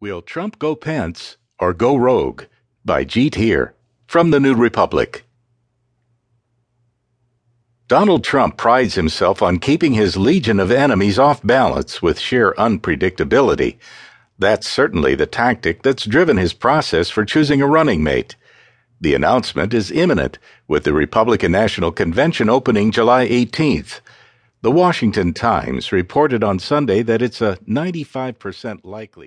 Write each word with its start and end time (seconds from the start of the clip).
Will 0.00 0.22
Trump 0.22 0.60
go 0.60 0.76
Pence 0.76 1.38
or 1.58 1.74
go 1.74 1.96
rogue? 1.96 2.44
By 2.84 3.04
Jeet 3.04 3.34
Heer 3.34 3.74
from 4.06 4.30
the 4.30 4.38
New 4.38 4.54
Republic. 4.54 5.24
Donald 7.88 8.22
Trump 8.22 8.56
prides 8.56 8.94
himself 8.94 9.42
on 9.42 9.58
keeping 9.58 9.94
his 9.94 10.16
legion 10.16 10.60
of 10.60 10.70
enemies 10.70 11.18
off 11.18 11.42
balance 11.42 12.00
with 12.00 12.20
sheer 12.20 12.54
unpredictability. 12.56 13.76
That's 14.38 14.68
certainly 14.68 15.16
the 15.16 15.26
tactic 15.26 15.82
that's 15.82 16.04
driven 16.04 16.36
his 16.36 16.52
process 16.52 17.10
for 17.10 17.24
choosing 17.24 17.60
a 17.60 17.66
running 17.66 18.04
mate. 18.04 18.36
The 19.00 19.16
announcement 19.16 19.74
is 19.74 19.90
imminent, 19.90 20.38
with 20.68 20.84
the 20.84 20.92
Republican 20.92 21.50
National 21.50 21.90
Convention 21.90 22.48
opening 22.48 22.92
July 22.92 23.26
18th. 23.26 23.98
The 24.62 24.70
Washington 24.70 25.34
Times 25.34 25.90
reported 25.90 26.44
on 26.44 26.60
Sunday 26.60 27.02
that 27.02 27.20
it's 27.20 27.40
a 27.40 27.56
95% 27.68 28.84
likely. 28.84 29.26